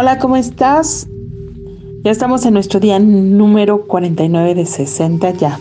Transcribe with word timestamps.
Hola, 0.00 0.18
¿cómo 0.20 0.36
estás? 0.36 1.08
Ya 2.04 2.12
estamos 2.12 2.46
en 2.46 2.54
nuestro 2.54 2.78
día 2.78 3.00
número 3.00 3.84
49 3.88 4.54
de 4.54 4.64
60 4.64 5.32
ya. 5.32 5.58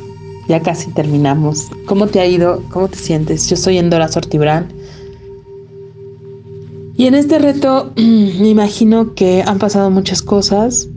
Ya 0.48 0.62
casi 0.62 0.92
terminamos. 0.92 1.72
¿Cómo 1.88 2.06
te 2.06 2.20
ha 2.20 2.28
ido? 2.28 2.62
¿Cómo 2.70 2.88
te 2.88 2.98
sientes? 2.98 3.50
Yo 3.50 3.56
soy 3.58 3.80
Endora 3.80 4.08
Sortibrán. 4.08 4.68
Y 6.98 7.08
en 7.08 7.16
este 7.16 7.40
reto 7.40 7.92
me 7.96 8.50
imagino 8.50 9.16
que 9.16 9.42
han 9.42 9.58
pasado 9.58 9.90
muchas 9.90 10.22
cosas. 10.22 10.88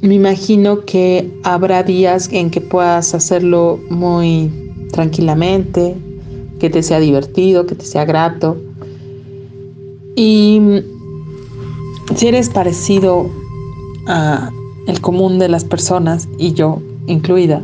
Me 0.00 0.14
imagino 0.14 0.86
que 0.86 1.30
habrá 1.42 1.82
días 1.82 2.30
en 2.32 2.50
que 2.50 2.62
puedas 2.62 3.14
hacerlo 3.14 3.78
muy 3.90 4.50
tranquilamente, 4.90 5.94
que 6.60 6.70
te 6.70 6.82
sea 6.82 6.98
divertido, 6.98 7.66
que 7.66 7.74
te 7.74 7.84
sea 7.84 8.06
grato. 8.06 8.56
Y 10.16 10.62
si 12.14 12.28
eres 12.28 12.48
parecido 12.48 13.30
a 14.06 14.50
el 14.86 15.00
común 15.02 15.38
de 15.38 15.48
las 15.48 15.64
personas 15.64 16.28
y 16.38 16.54
yo 16.54 16.80
incluida, 17.06 17.62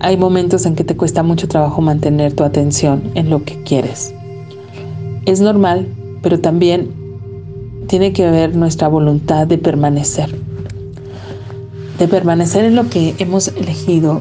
hay 0.00 0.16
momentos 0.16 0.66
en 0.66 0.74
que 0.74 0.84
te 0.84 0.96
cuesta 0.96 1.22
mucho 1.22 1.48
trabajo 1.48 1.80
mantener 1.80 2.32
tu 2.32 2.42
atención 2.42 3.02
en 3.14 3.30
lo 3.30 3.44
que 3.44 3.62
quieres. 3.62 4.12
Es 5.26 5.40
normal, 5.40 5.86
pero 6.22 6.40
también 6.40 6.90
tiene 7.86 8.12
que 8.12 8.28
ver 8.28 8.56
nuestra 8.56 8.88
voluntad 8.88 9.46
de 9.46 9.58
permanecer. 9.58 10.34
De 11.98 12.08
permanecer 12.08 12.64
en 12.64 12.74
lo 12.74 12.88
que 12.90 13.14
hemos 13.18 13.48
elegido. 13.48 14.20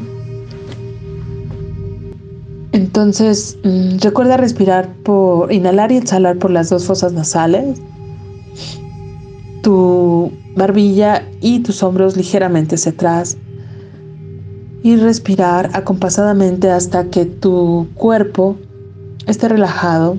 Entonces, 2.71 3.57
mm, 3.63 3.97
recuerda 4.02 4.38
respirar 4.38 4.93
por 5.03 5.52
inhalar 5.52 5.91
y 5.91 5.97
exhalar 5.97 6.38
por 6.38 6.52
las 6.52 6.69
dos 6.69 6.85
fosas 6.85 7.13
nasales 7.13 7.79
tu 9.63 10.31
barbilla 10.55 11.23
y 11.41 11.62
tus 11.62 11.81
hombros 11.81 12.16
ligeramente 12.16 12.75
hacia 12.75 12.92
atrás 12.92 13.38
y 14.83 14.97
respirar 14.97 15.72
acompasadamente 15.73 16.70
hasta 16.70 17.05
que 17.05 17.25
tu 17.25 17.88
cuerpo 17.95 18.58
esté 19.25 19.47
relajado. 19.47 20.17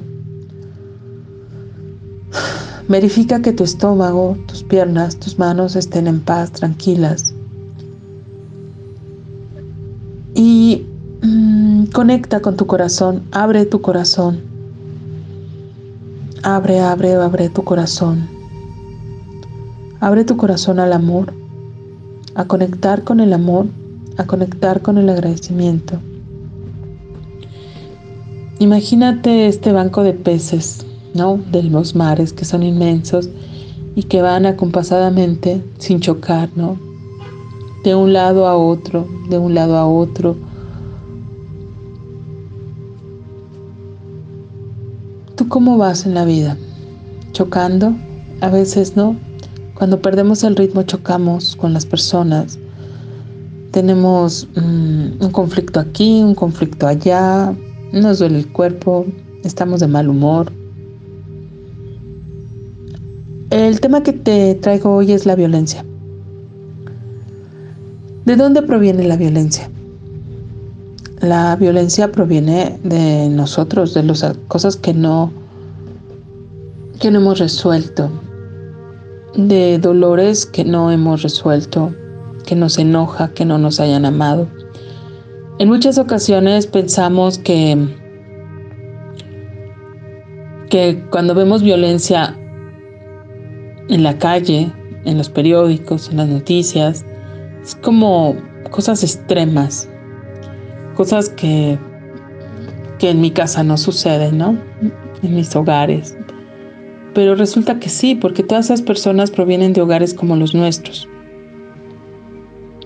Verifica 2.88 3.42
que 3.42 3.52
tu 3.52 3.64
estómago, 3.64 4.36
tus 4.46 4.62
piernas, 4.62 5.18
tus 5.18 5.38
manos 5.38 5.76
estén 5.76 6.06
en 6.06 6.20
paz, 6.20 6.50
tranquilas. 6.52 7.34
Y 10.34 10.86
mm, 11.22 11.86
conecta 11.92 12.40
con 12.40 12.56
tu 12.56 12.66
corazón, 12.66 13.22
abre 13.32 13.66
tu 13.66 13.82
corazón. 13.82 14.40
Abre, 16.42 16.80
abre, 16.80 17.14
abre 17.14 17.50
tu 17.50 17.62
corazón. 17.64 18.43
Abre 20.04 20.26
tu 20.26 20.36
corazón 20.36 20.80
al 20.80 20.92
amor, 20.92 21.32
a 22.34 22.44
conectar 22.44 23.04
con 23.04 23.20
el 23.20 23.32
amor, 23.32 23.64
a 24.18 24.26
conectar 24.26 24.82
con 24.82 24.98
el 24.98 25.08
agradecimiento. 25.08 25.98
Imagínate 28.58 29.46
este 29.46 29.72
banco 29.72 30.02
de 30.02 30.12
peces, 30.12 30.84
¿no? 31.14 31.40
De 31.50 31.62
los 31.62 31.94
mares 31.94 32.34
que 32.34 32.44
son 32.44 32.62
inmensos 32.62 33.30
y 33.94 34.02
que 34.02 34.20
van 34.20 34.44
acompasadamente 34.44 35.64
sin 35.78 36.00
chocar, 36.00 36.50
¿no? 36.54 36.78
De 37.82 37.94
un 37.94 38.12
lado 38.12 38.46
a 38.46 38.58
otro, 38.58 39.08
de 39.30 39.38
un 39.38 39.54
lado 39.54 39.78
a 39.78 39.86
otro. 39.86 40.36
¿Tú 45.34 45.48
cómo 45.48 45.78
vas 45.78 46.04
en 46.04 46.12
la 46.12 46.26
vida? 46.26 46.58
¿Chocando? 47.32 47.94
A 48.42 48.50
veces 48.50 48.98
no, 48.98 49.16
cuando 49.74 50.00
perdemos 50.00 50.44
el 50.44 50.56
ritmo 50.56 50.82
chocamos 50.82 51.56
con 51.56 51.72
las 51.72 51.84
personas. 51.84 52.58
Tenemos 53.72 54.48
mm, 54.54 55.22
un 55.22 55.30
conflicto 55.32 55.80
aquí, 55.80 56.22
un 56.22 56.34
conflicto 56.34 56.86
allá, 56.86 57.52
nos 57.92 58.20
duele 58.20 58.38
el 58.38 58.52
cuerpo, 58.52 59.04
estamos 59.42 59.80
de 59.80 59.88
mal 59.88 60.08
humor. 60.08 60.52
El 63.50 63.80
tema 63.80 64.02
que 64.02 64.12
te 64.12 64.54
traigo 64.56 64.94
hoy 64.94 65.12
es 65.12 65.26
la 65.26 65.34
violencia. 65.34 65.84
¿De 68.24 68.36
dónde 68.36 68.62
proviene 68.62 69.04
la 69.04 69.16
violencia? 69.16 69.68
La 71.20 71.56
violencia 71.56 72.10
proviene 72.10 72.78
de 72.84 73.28
nosotros, 73.28 73.94
de 73.94 74.02
las 74.02 74.24
cosas 74.48 74.76
que 74.76 74.94
no, 74.94 75.30
que 77.00 77.10
no 77.10 77.18
hemos 77.18 77.38
resuelto, 77.38 78.10
de 79.36 79.78
dolores 79.78 80.46
que 80.46 80.64
no 80.64 80.90
hemos 80.90 81.22
resuelto, 81.22 81.94
que 82.46 82.54
nos 82.54 82.78
enoja, 82.78 83.28
que 83.28 83.44
no 83.44 83.58
nos 83.58 83.80
hayan 83.80 84.04
amado. 84.04 84.46
En 85.58 85.68
muchas 85.68 85.98
ocasiones 85.98 86.66
pensamos 86.66 87.38
que, 87.38 87.76
que 90.70 91.04
cuando 91.10 91.34
vemos 91.34 91.62
violencia 91.62 92.36
en 93.88 94.02
la 94.02 94.18
calle, 94.18 94.72
en 95.04 95.18
los 95.18 95.28
periódicos, 95.28 96.08
en 96.10 96.16
las 96.16 96.28
noticias, 96.28 97.04
es 97.62 97.74
como 97.76 98.36
cosas 98.70 99.02
extremas, 99.02 99.88
cosas 100.96 101.28
que, 101.28 101.78
que 102.98 103.10
en 103.10 103.20
mi 103.20 103.30
casa 103.30 103.62
no 103.62 103.76
suceden, 103.76 104.38
¿no? 104.38 104.58
En 105.22 105.34
mis 105.34 105.54
hogares. 105.54 106.16
Pero 107.14 107.36
resulta 107.36 107.78
que 107.78 107.88
sí, 107.88 108.14
porque 108.14 108.42
todas 108.42 108.66
esas 108.66 108.82
personas 108.82 109.30
provienen 109.30 109.72
de 109.72 109.80
hogares 109.80 110.14
como 110.14 110.36
los 110.36 110.54
nuestros. 110.54 111.08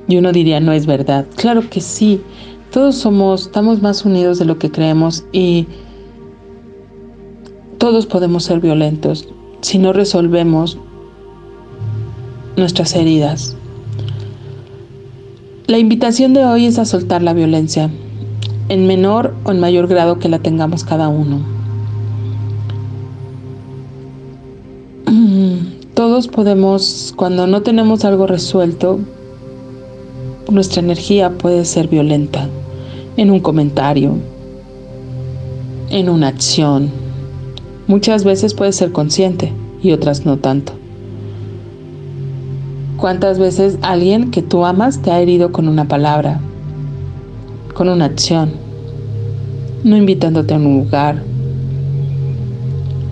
Y 0.07 0.17
uno 0.17 0.33
diría, 0.33 0.61
no 0.61 0.73
es 0.73 0.87
verdad. 0.87 1.27
Claro 1.37 1.69
que 1.69 1.81
sí, 1.81 2.21
todos 2.71 2.97
somos, 2.97 3.43
estamos 3.43 3.83
más 3.83 4.05
unidos 4.05 4.39
de 4.39 4.45
lo 4.45 4.59
que 4.59 4.71
creemos 4.71 5.25
y 5.33 5.67
todos 7.79 8.07
podemos 8.07 8.45
ser 8.45 8.61
violentos 8.61 9.29
si 9.61 9.79
no 9.79 9.93
resolvemos 9.93 10.79
nuestras 12.57 12.95
heridas. 12.95 13.57
La 15.67 15.79
invitación 15.79 16.33
de 16.33 16.45
hoy 16.45 16.67
es 16.67 16.79
a 16.79 16.85
soltar 16.85 17.23
la 17.23 17.35
violencia, 17.35 17.91
en 18.69 18.87
menor 18.87 19.35
o 19.45 19.53
en 19.53 19.61
mayor 19.61 19.87
grado 19.87 20.19
que 20.19 20.29
la 20.29 20.39
tengamos 20.39 20.85
cada 20.85 21.09
uno. 21.09 21.58
Todos 26.19 26.35
podemos, 26.35 27.15
cuando 27.15 27.47
no 27.47 27.63
tenemos 27.63 28.05
algo 28.05 28.27
resuelto, 28.27 28.99
nuestra 30.51 30.83
energía 30.83 31.31
puede 31.31 31.65
ser 31.65 31.87
violenta 31.87 32.49
en 33.17 33.31
un 33.31 33.39
comentario, 33.39 34.17
en 35.91 36.09
una 36.09 36.27
acción. 36.27 36.91
Muchas 37.87 38.25
veces 38.25 38.53
puede 38.53 38.73
ser 38.73 38.91
consciente 38.91 39.53
y 39.81 39.93
otras 39.93 40.27
no 40.27 40.39
tanto. 40.39 40.73
¿Cuántas 42.97 43.39
veces 43.39 43.79
alguien 43.83 44.33
que 44.33 44.43
tú 44.43 44.65
amas 44.65 45.01
te 45.01 45.13
ha 45.13 45.21
herido 45.21 45.53
con 45.53 45.69
una 45.69 45.87
palabra, 45.87 46.41
con 47.75 47.89
una 47.89 48.07
acción, 48.07 48.51
no 49.85 49.97
invitándote 49.97 50.53
a 50.53 50.57
un 50.57 50.79
lugar? 50.79 51.23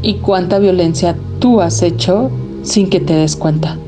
¿Y 0.03 0.15
cuánta 0.15 0.59
violencia 0.59 1.15
tú 1.38 1.61
has 1.61 1.84
hecho 1.84 2.33
sin 2.66 2.91
que 2.91 3.00
te 3.00 3.15
des 3.15 3.37
cuenta. 3.37 3.78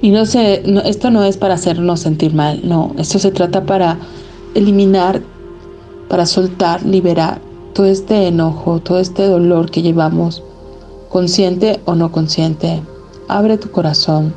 Y 0.00 0.10
no 0.10 0.24
sé, 0.26 0.62
esto 0.84 1.10
no 1.10 1.24
es 1.24 1.36
para 1.36 1.54
hacernos 1.54 2.00
sentir 2.00 2.32
mal, 2.32 2.60
no, 2.62 2.94
esto 2.98 3.18
se 3.18 3.32
trata 3.32 3.64
para 3.66 3.98
eliminar, 4.54 5.20
para 6.08 6.24
soltar, 6.24 6.84
liberar 6.86 7.40
todo 7.74 7.86
este 7.86 8.28
enojo, 8.28 8.78
todo 8.78 9.00
este 9.00 9.26
dolor 9.26 9.70
que 9.70 9.82
llevamos, 9.82 10.42
consciente 11.08 11.80
o 11.84 11.96
no 11.96 12.12
consciente. 12.12 12.80
Abre 13.26 13.58
tu 13.58 13.70
corazón. 13.70 14.32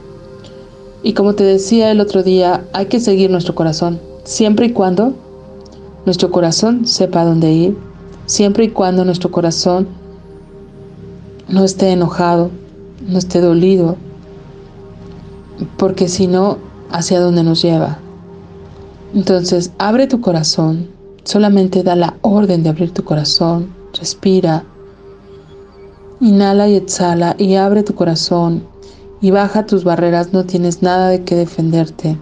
Y 1.03 1.13
como 1.13 1.33
te 1.33 1.43
decía 1.43 1.91
el 1.91 2.01
otro 2.01 2.23
día, 2.23 2.65
hay 2.73 2.87
que 2.87 2.99
seguir 2.99 3.29
nuestro 3.29 3.53
corazón, 3.53 3.99
siempre 4.23 4.67
y 4.67 4.71
cuando 4.71 5.13
nuestro 6.05 6.31
corazón 6.31 6.87
sepa 6.87 7.23
dónde 7.23 7.51
ir, 7.51 7.77
siempre 8.25 8.65
y 8.65 8.69
cuando 8.69 9.05
nuestro 9.05 9.29
corazón 9.29 9.87
no 11.47 11.63
esté 11.63 11.91
enojado, 11.91 12.49
no 13.07 13.17
esté 13.17 13.41
dolido, 13.41 13.97
porque 15.77 16.07
si 16.07 16.27
no, 16.27 16.57
¿hacia 16.91 17.19
dónde 17.19 17.43
nos 17.43 17.61
lleva? 17.61 17.99
Entonces, 19.13 19.71
abre 19.77 20.07
tu 20.07 20.21
corazón, 20.21 20.89
solamente 21.23 21.83
da 21.83 21.95
la 21.95 22.15
orden 22.21 22.63
de 22.63 22.69
abrir 22.69 22.93
tu 22.93 23.03
corazón, 23.03 23.73
respira, 23.99 24.63
inhala 26.19 26.67
y 26.67 26.75
exhala 26.75 27.35
y 27.37 27.55
abre 27.55 27.83
tu 27.83 27.93
corazón 27.95 28.63
y 29.21 29.31
baja 29.31 29.65
tus 29.65 29.83
barreras, 29.83 30.33
no 30.33 30.45
tienes 30.45 30.81
nada 30.81 31.09
de 31.09 31.23
qué 31.23 31.35
defenderte. 31.35 32.17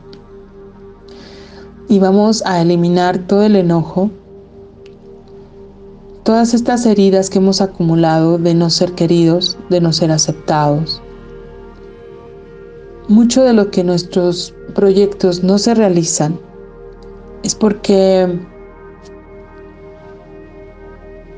Y 1.87 1.99
vamos 1.99 2.43
a 2.45 2.61
eliminar 2.61 3.19
todo 3.19 3.43
el 3.43 3.55
enojo, 3.55 4.11
todas 6.29 6.53
estas 6.53 6.85
heridas 6.85 7.27
que 7.31 7.39
hemos 7.39 7.59
acumulado 7.59 8.37
de 8.37 8.53
no 8.53 8.69
ser 8.69 8.93
queridos, 8.93 9.57
de 9.71 9.81
no 9.81 9.91
ser 9.91 10.11
aceptados, 10.11 11.01
mucho 13.07 13.43
de 13.43 13.53
lo 13.53 13.71
que 13.71 13.83
nuestros 13.83 14.53
proyectos 14.75 15.43
no 15.43 15.57
se 15.57 15.73
realizan 15.73 16.39
es 17.43 17.55
porque 17.55 18.39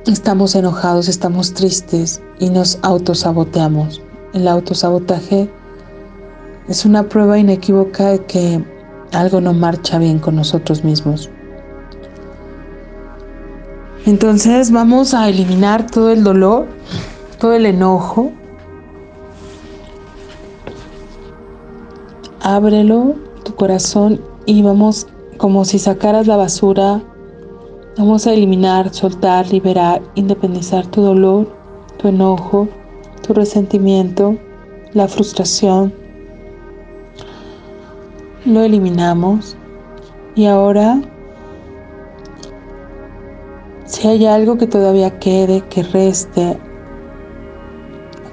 estamos 0.07 0.55
enojados, 0.55 1.07
estamos 1.07 1.53
tristes 1.53 2.21
y 2.39 2.49
nos 2.49 2.77
autosaboteamos. 2.81 4.01
El 4.33 4.45
autosabotaje 4.45 5.49
es 6.67 6.83
una 6.83 7.07
prueba 7.07 7.39
inequívoca 7.39 8.09
de 8.09 8.25
que 8.25 8.61
algo 9.13 9.39
no 9.39 9.53
marcha 9.53 9.99
bien 9.99 10.19
con 10.19 10.35
nosotros 10.35 10.83
mismos. 10.83 11.29
Entonces 14.05 14.71
vamos 14.71 15.13
a 15.13 15.29
eliminar 15.29 15.85
todo 15.89 16.11
el 16.11 16.23
dolor, 16.23 16.67
todo 17.39 17.53
el 17.53 17.67
enojo. 17.67 18.31
Ábrelo, 22.41 23.13
tu 23.43 23.53
corazón, 23.53 24.19
y 24.47 24.63
vamos 24.63 25.07
como 25.37 25.65
si 25.65 25.77
sacaras 25.77 26.25
la 26.25 26.35
basura. 26.35 26.99
Vamos 27.97 28.25
a 28.25 28.33
eliminar, 28.33 28.91
soltar, 28.91 29.47
liberar, 29.51 30.01
independizar 30.15 30.87
tu 30.87 31.01
dolor, 31.01 31.55
tu 31.97 32.07
enojo, 32.07 32.67
tu 33.21 33.33
resentimiento, 33.33 34.35
la 34.93 35.07
frustración. 35.07 35.93
Lo 38.45 38.61
eliminamos. 38.61 39.55
Y 40.33 40.45
ahora 40.45 40.99
si 44.01 44.07
hay 44.07 44.25
algo 44.25 44.57
que 44.57 44.65
todavía 44.65 45.19
quede, 45.19 45.61
que 45.69 45.83
reste 45.83 46.57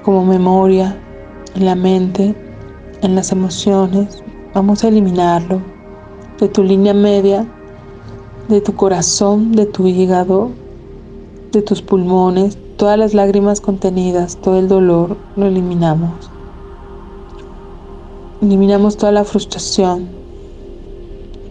como 0.01 0.25
memoria 0.25 0.99
en 1.53 1.65
la 1.65 1.75
mente, 1.75 2.33
en 3.03 3.13
las 3.13 3.31
emociones, 3.31 4.23
vamos 4.55 4.83
a 4.83 4.87
eliminarlo 4.87 5.61
de 6.39 6.47
tu 6.47 6.63
línea 6.63 6.95
media, 6.95 7.45
de 8.47 8.61
tu 8.61 8.75
corazón, 8.75 9.51
de 9.51 9.67
tu 9.67 9.85
hígado, 9.85 10.49
de 11.51 11.61
tus 11.61 11.83
pulmones, 11.83 12.57
todas 12.77 12.97
las 12.97 13.13
lágrimas 13.13 13.61
contenidas, 13.61 14.37
todo 14.37 14.57
el 14.57 14.67
dolor, 14.67 15.17
lo 15.35 15.45
eliminamos. 15.45 16.31
Eliminamos 18.41 18.97
toda 18.97 19.11
la 19.11 19.23
frustración, 19.23 20.09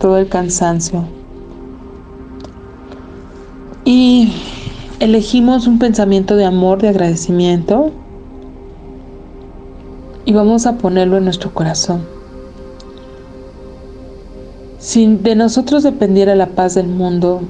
todo 0.00 0.18
el 0.18 0.28
cansancio. 0.28 1.17
Y 3.90 4.30
elegimos 5.00 5.66
un 5.66 5.78
pensamiento 5.78 6.36
de 6.36 6.44
amor, 6.44 6.82
de 6.82 6.88
agradecimiento 6.88 7.90
y 10.26 10.34
vamos 10.34 10.66
a 10.66 10.76
ponerlo 10.76 11.16
en 11.16 11.24
nuestro 11.24 11.54
corazón. 11.54 12.02
Si 14.78 15.06
de 15.06 15.34
nosotros 15.34 15.84
dependiera 15.84 16.34
la 16.34 16.48
paz 16.48 16.74
del 16.74 16.86
mundo, 16.86 17.40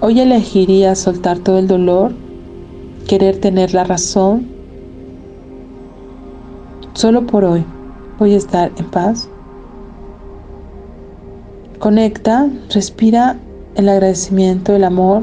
hoy 0.00 0.20
elegiría 0.20 0.94
soltar 0.94 1.38
todo 1.38 1.58
el 1.58 1.68
dolor, 1.68 2.14
querer 3.06 3.42
tener 3.42 3.74
la 3.74 3.84
razón. 3.84 4.48
Solo 6.94 7.26
por 7.26 7.44
hoy 7.44 7.62
voy 8.18 8.32
a 8.32 8.38
estar 8.38 8.72
en 8.78 8.86
paz. 8.86 9.28
Conecta, 11.78 12.50
respira 12.74 13.36
el 13.76 13.88
agradecimiento, 13.88 14.74
el 14.74 14.82
amor. 14.82 15.22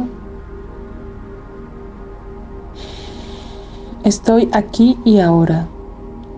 Estoy 4.06 4.48
aquí 4.54 4.98
y 5.04 5.20
ahora. 5.20 5.68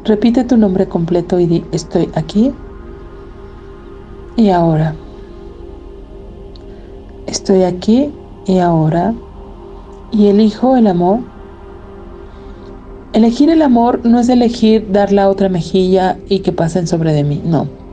Repite 0.06 0.44
tu 0.44 0.58
nombre 0.58 0.88
completo 0.88 1.40
y 1.40 1.46
di, 1.46 1.66
estoy 1.72 2.10
aquí 2.16 2.52
y 4.38 4.50
ahora. 4.50 4.96
Estoy 7.28 7.64
aquí 7.64 8.12
y 8.48 8.58
ahora. 8.58 9.14
Y 10.12 10.28
elijo 10.28 10.78
el 10.78 10.88
amor. 10.88 11.19
Elegir 13.14 13.52
el 13.52 13.62
amor 13.62 14.02
no 14.04 14.19
es 14.19 14.30
elegir 14.30 14.92
dar 14.92 15.12
la 15.12 15.30
otra 15.30 15.48
mejilla 15.48 16.18
y 16.28 16.40
que 16.40 16.52
pasen 16.52 16.88
sobre 16.88 17.14
de 17.14 17.24
mí, 17.24 17.40
no. 17.46 17.87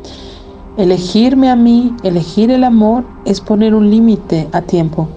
Elegirme 0.77 1.51
a 1.51 1.57
mí, 1.57 1.95
elegir 2.03 2.51
el 2.51 2.65
amor, 2.65 3.05
es 3.25 3.41
poner 3.41 3.75
un 3.75 3.91
límite 3.91 4.49
a 4.51 4.63
tiempo 4.63 5.09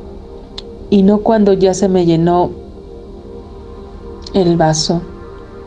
y 0.90 1.04
no 1.04 1.20
cuando 1.20 1.54
ya 1.54 1.74
se 1.74 1.90
me 1.90 2.06
llenó 2.06 2.52
el 4.34 4.56
vaso 4.56 5.02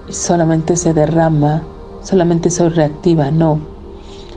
y 0.08 0.12
solamente 0.12 0.76
se 0.76 0.94
derrama, 0.94 1.62
solamente 2.02 2.50
soy 2.50 2.68
reactiva, 2.68 3.30
no. 3.30 3.58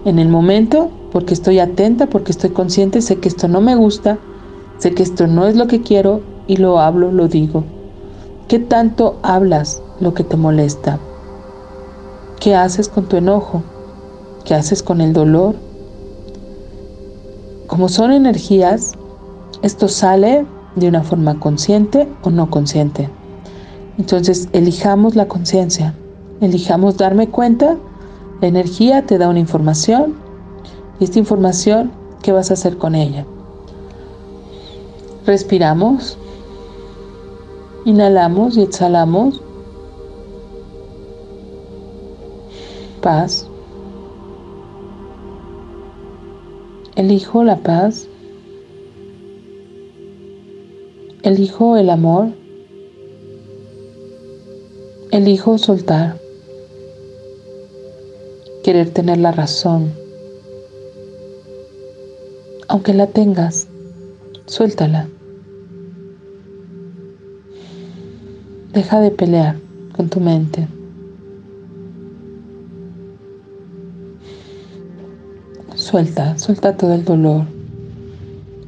En 0.05 0.19
el 0.19 0.27
momento, 0.27 0.89
porque 1.11 1.33
estoy 1.33 1.59
atenta, 1.59 2.07
porque 2.07 2.31
estoy 2.31 2.49
consciente, 2.49 3.01
sé 3.01 3.19
que 3.19 3.29
esto 3.29 3.47
no 3.47 3.61
me 3.61 3.75
gusta, 3.75 4.17
sé 4.79 4.93
que 4.93 5.03
esto 5.03 5.27
no 5.27 5.45
es 5.47 5.55
lo 5.55 5.67
que 5.67 5.81
quiero 5.81 6.21
y 6.47 6.57
lo 6.57 6.79
hablo, 6.79 7.11
lo 7.11 7.27
digo. 7.27 7.63
¿Qué 8.47 8.59
tanto 8.59 9.19
hablas 9.21 9.81
lo 9.99 10.13
que 10.13 10.23
te 10.23 10.35
molesta? 10.35 10.99
¿Qué 12.39 12.55
haces 12.55 12.89
con 12.89 13.05
tu 13.05 13.15
enojo? 13.15 13.63
¿Qué 14.45 14.53
haces 14.53 14.83
con 14.83 14.99
el 14.99 15.13
dolor? 15.13 15.55
Como 17.67 17.87
son 17.87 18.11
energías, 18.11 18.93
esto 19.61 19.87
sale 19.87 20.45
de 20.75 20.87
una 20.87 21.03
forma 21.03 21.39
consciente 21.39 22.07
o 22.23 22.29
no 22.29 22.49
consciente. 22.49 23.09
Entonces, 23.97 24.49
elijamos 24.53 25.15
la 25.15 25.27
conciencia, 25.27 25.93
elijamos 26.41 26.97
darme 26.97 27.29
cuenta, 27.29 27.77
la 28.41 28.47
energía 28.47 29.05
te 29.05 29.17
da 29.17 29.29
una 29.29 29.39
información 29.39 30.15
y 30.99 31.05
esta 31.05 31.19
información, 31.19 31.91
¿qué 32.21 32.31
vas 32.31 32.51
a 32.51 32.55
hacer 32.55 32.77
con 32.77 32.95
ella? 32.95 33.25
Respiramos, 35.25 36.17
inhalamos 37.85 38.57
y 38.57 38.63
exhalamos. 38.63 39.39
Paz. 43.01 43.47
Elijo 46.95 47.43
la 47.43 47.57
paz. 47.57 48.07
Elijo 51.23 51.75
el 51.75 51.89
amor. 51.89 52.27
Elijo 55.09 55.57
soltar. 55.57 56.19
Querer 58.63 58.91
tener 58.91 59.17
la 59.17 59.31
razón. 59.31 59.91
Aunque 62.67 62.93
la 62.93 63.07
tengas, 63.07 63.67
suéltala. 64.45 65.07
Deja 68.71 68.99
de 68.99 69.09
pelear 69.09 69.55
con 69.95 70.09
tu 70.09 70.19
mente. 70.19 70.67
Suelta, 75.93 76.39
suelta 76.39 76.75
todo 76.75 76.95
el 76.95 77.05
dolor 77.05 77.43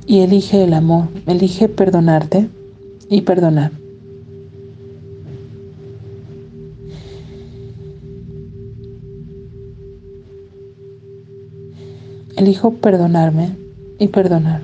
y 0.06 0.20
elige 0.20 0.64
el 0.64 0.76
amor, 0.76 1.08
elige 1.26 1.68
perdonarte 1.68 2.48
y 3.10 3.22
perdonar. 3.22 3.72
Elijo 12.38 12.76
perdonarme 12.76 13.56
y 13.98 14.08
perdonar. 14.10 14.62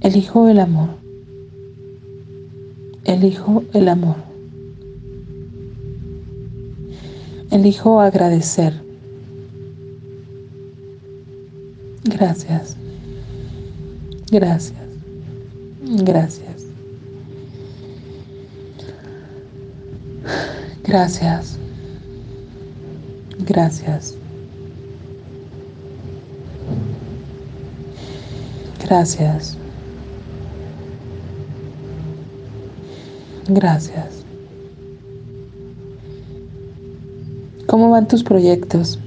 Elijo 0.00 0.48
el 0.48 0.58
amor. 0.58 0.88
Elijo 3.04 3.62
el 3.72 3.88
amor. 3.88 4.16
Elijo 7.52 8.00
agradecer. 8.00 8.89
Gracias. 12.20 12.76
Gracias. 14.30 14.74
Gracias. 15.80 16.66
Gracias. 20.84 21.58
Gracias. 23.38 24.16
Gracias. 28.84 29.56
Gracias. 33.48 34.26
¿Cómo 37.66 37.88
van 37.88 38.06
tus 38.08 38.22
proyectos? 38.22 38.98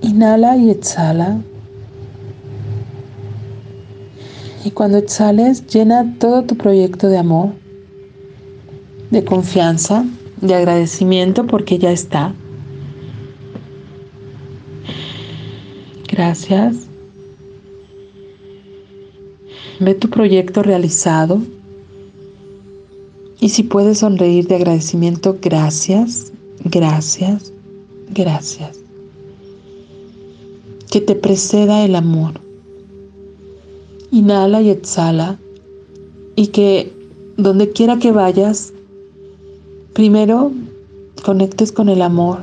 Inhala 0.00 0.56
y 0.56 0.70
exhala. 0.70 1.42
Y 4.64 4.70
cuando 4.70 4.98
exhales, 4.98 5.66
llena 5.66 6.16
todo 6.18 6.44
tu 6.44 6.56
proyecto 6.56 7.08
de 7.08 7.18
amor, 7.18 7.50
de 9.10 9.24
confianza, 9.24 10.04
de 10.40 10.54
agradecimiento 10.54 11.46
porque 11.46 11.78
ya 11.78 11.90
está. 11.90 12.32
Gracias. 16.08 16.76
Ve 19.80 19.94
tu 19.94 20.08
proyecto 20.10 20.62
realizado. 20.62 21.42
Y 23.40 23.48
si 23.48 23.64
puedes 23.64 23.98
sonreír 23.98 24.46
de 24.46 24.56
agradecimiento, 24.56 25.38
gracias, 25.42 26.32
gracias, 26.64 27.52
gracias. 28.10 28.78
Que 30.88 31.00
te 31.00 31.16
preceda 31.16 31.84
el 31.84 31.96
amor. 31.96 32.41
Inhala 34.12 34.60
y 34.60 34.70
exhala. 34.70 35.38
Y 36.36 36.48
que 36.48 36.92
donde 37.36 37.72
quiera 37.72 37.98
que 37.98 38.12
vayas, 38.12 38.72
primero 39.94 40.52
conectes 41.24 41.72
con 41.72 41.88
el 41.88 42.02
amor, 42.02 42.40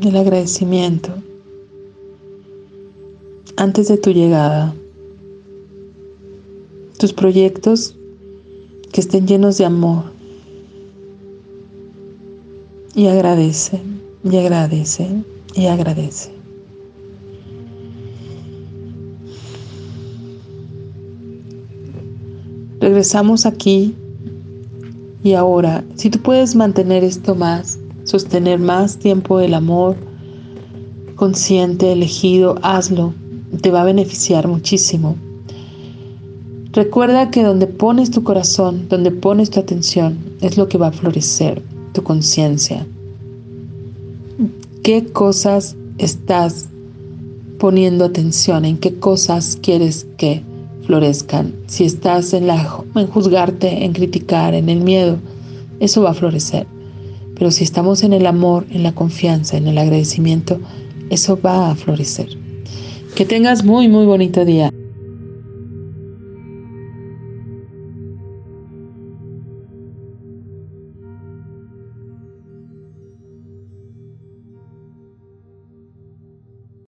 el 0.00 0.16
agradecimiento, 0.16 1.10
antes 3.56 3.88
de 3.88 3.98
tu 3.98 4.10
llegada. 4.10 4.74
Tus 6.98 7.12
proyectos 7.12 7.94
que 8.92 9.00
estén 9.00 9.26
llenos 9.26 9.58
de 9.58 9.64
amor. 9.64 10.04
Y 12.94 13.06
agradece, 13.06 13.80
y 14.24 14.36
agradece, 14.36 15.08
y 15.54 15.66
agradece. 15.66 16.37
Regresamos 22.98 23.46
aquí 23.46 23.94
y 25.22 25.34
ahora. 25.34 25.84
Si 25.94 26.10
tú 26.10 26.18
puedes 26.18 26.56
mantener 26.56 27.04
esto 27.04 27.36
más, 27.36 27.78
sostener 28.02 28.58
más 28.58 28.96
tiempo 28.98 29.38
el 29.38 29.54
amor 29.54 29.94
consciente, 31.14 31.92
elegido, 31.92 32.56
hazlo. 32.60 33.14
Te 33.62 33.70
va 33.70 33.82
a 33.82 33.84
beneficiar 33.84 34.48
muchísimo. 34.48 35.14
Recuerda 36.72 37.30
que 37.30 37.44
donde 37.44 37.68
pones 37.68 38.10
tu 38.10 38.24
corazón, 38.24 38.88
donde 38.88 39.12
pones 39.12 39.50
tu 39.50 39.60
atención, 39.60 40.18
es 40.40 40.58
lo 40.58 40.66
que 40.66 40.78
va 40.78 40.88
a 40.88 40.92
florecer, 40.92 41.62
tu 41.92 42.02
conciencia. 42.02 42.84
¿Qué 44.82 45.04
cosas 45.04 45.76
estás 45.98 46.66
poniendo 47.60 48.06
atención? 48.06 48.64
¿En 48.64 48.76
qué 48.76 48.98
cosas 48.98 49.56
quieres 49.62 50.04
que 50.16 50.47
florezcan. 50.88 51.54
Si 51.66 51.84
estás 51.84 52.32
en, 52.32 52.46
la, 52.46 52.82
en 52.94 53.06
juzgarte, 53.08 53.84
en 53.84 53.92
criticar, 53.92 54.54
en 54.54 54.70
el 54.70 54.80
miedo, 54.80 55.18
eso 55.80 56.02
va 56.02 56.10
a 56.10 56.14
florecer. 56.14 56.66
Pero 57.34 57.50
si 57.50 57.62
estamos 57.62 58.02
en 58.02 58.14
el 58.14 58.26
amor, 58.26 58.64
en 58.70 58.82
la 58.82 58.94
confianza, 58.94 59.58
en 59.58 59.68
el 59.68 59.76
agradecimiento, 59.76 60.58
eso 61.10 61.38
va 61.40 61.70
a 61.70 61.74
florecer. 61.74 62.30
Que 63.14 63.26
tengas 63.26 63.64
muy, 63.64 63.86
muy 63.88 64.06
bonito 64.06 64.46
día. 64.46 64.72